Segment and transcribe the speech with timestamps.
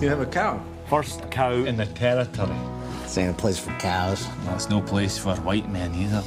[0.00, 0.62] You have a cow.
[0.90, 2.54] First cow in the territory.
[3.02, 4.26] This ain't a place for cows.
[4.44, 6.22] Well, it's no place for white men either.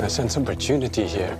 [0.00, 1.36] I sense opportunity here.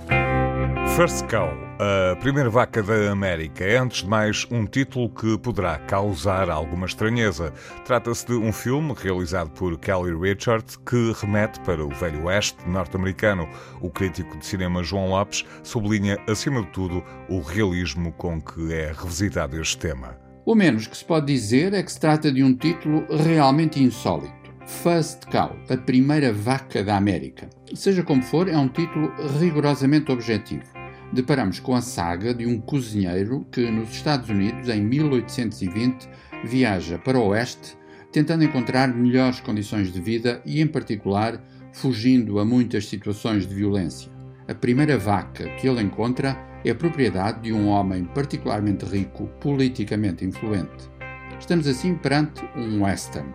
[0.97, 5.77] First Cow, a primeira vaca da América, é antes de mais um título que poderá
[5.77, 7.53] causar alguma estranheza.
[7.83, 13.47] Trata-se de um filme realizado por Kelly Richard que remete para o Velho Oeste norte-americano.
[13.81, 18.93] O crítico de cinema João Lopes sublinha, acima de tudo, o realismo com que é
[18.93, 20.17] revisitado este tema.
[20.45, 24.33] O menos que se pode dizer é que se trata de um título realmente insólito.
[24.65, 27.49] First Cow, a primeira vaca da América.
[27.73, 30.74] Seja como for, é um título rigorosamente objetivo
[31.15, 36.07] deparamos com a saga de um cozinheiro que, nos Estados Unidos, em 1820,
[36.43, 37.77] viaja para o oeste
[38.15, 41.41] tentando encontrar melhores condições de vida e, em particular,
[41.73, 44.09] fugindo a muitas situações de violência.
[44.47, 50.89] A primeira vaca que ele encontra é propriedade de um homem particularmente rico, politicamente influente.
[51.37, 53.27] Estamos assim perante um western,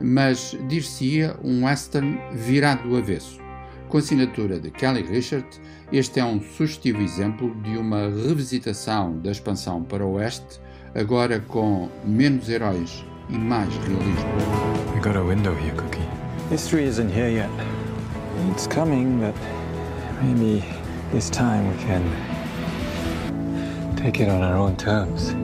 [0.00, 3.43] mas dir-se-ia um western virado do avesso.
[3.88, 5.46] Com a assinatura de Kelly Richard,
[5.92, 10.60] este é um sugestivo exemplo de uma revisitação da expansão para o oeste,
[10.94, 14.28] agora com menos heróis e mais realismo.
[14.94, 16.08] We got a window here, Cookie.
[16.50, 17.50] History isn't here yet.
[18.50, 19.34] It's coming, but
[20.22, 20.64] maybe
[21.12, 22.02] this time we can
[23.96, 25.34] take it on our own terms.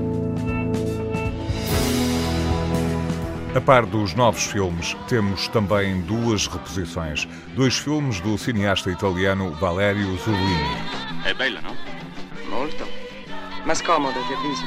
[3.53, 7.27] A par dos novos filmes, temos também duas reposições.
[7.56, 11.25] Dois filmes do cineasta italiano Valerio Zurlini.
[11.25, 11.75] È bella, no?
[12.48, 12.87] Molto.
[13.65, 14.65] Ma scomoda, ti avviso.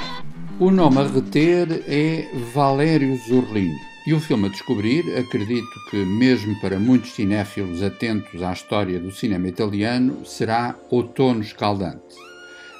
[0.59, 3.79] O nome a reter é Valério Zurlini.
[4.05, 9.11] E o filme a descobrir, acredito que, mesmo para muitos cinéfilos atentos à história do
[9.11, 12.32] cinema italiano, será Outono Escaldante.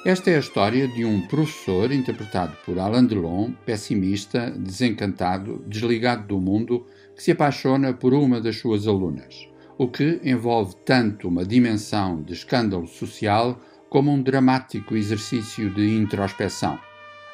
[0.04, 6.38] Esta é a história de um professor interpretado por Alain Delon, pessimista, desencantado, desligado do
[6.38, 9.48] mundo, que se apaixona por uma das suas alunas,
[9.78, 16.78] o que envolve tanto uma dimensão de escândalo social como um dramático exercício de introspeção.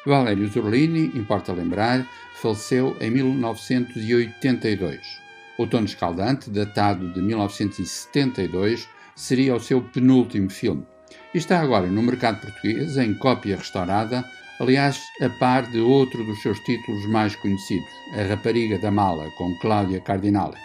[0.05, 5.19] Valério Zurlini, importa lembrar, faleceu em 1982.
[5.57, 10.85] Outono Escaldante, datado de 1972, seria o seu penúltimo filme
[11.33, 14.23] e está agora no mercado português em cópia restaurada,
[14.59, 19.55] aliás, a par de outro dos seus títulos mais conhecidos, A Rapariga da Mala, com
[19.55, 20.57] Cláudia Cardinale.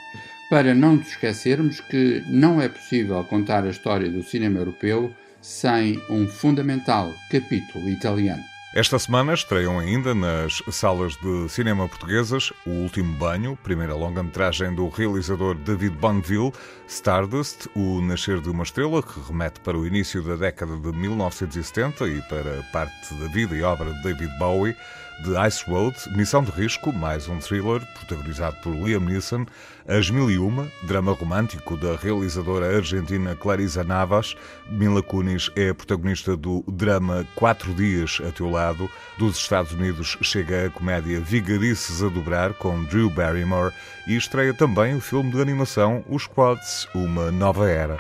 [0.49, 6.01] Para não nos esquecermos que não é possível contar a história do cinema europeu sem
[6.11, 8.43] um fundamental capítulo italiano.
[8.77, 14.91] Esta semana estreiam ainda nas salas de cinema portuguesas O Último Banho, primeira longa-metragem do
[14.91, 16.53] realizador David Bonneville,
[16.87, 22.07] Stardust, O Nascer de uma Estrela, que remete para o início da década de 1970
[22.07, 24.77] e para parte da vida e obra de David Bowie,
[25.25, 29.47] The Ice Road, Missão de Risco, mais um thriller protagonizado por Liam Neeson,
[29.89, 34.37] As Mil e Uma, drama romântico da realizadora argentina Clarisa Navas,
[34.69, 40.19] Mila Kunis é a protagonista do drama Quatro Dias a Teu Lado, dos Estados Unidos
[40.23, 43.73] chega a comédia Vigarices a Dobrar com Drew Barrymore
[44.07, 47.97] e estreia também o filme de animação Os Quads, Uma Nova Era.